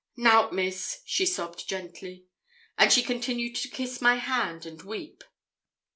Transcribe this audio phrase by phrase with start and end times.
[0.17, 2.25] 'Nout, Miss,' she sobbed gently;
[2.75, 5.23] and she continued to kiss my hand and weep.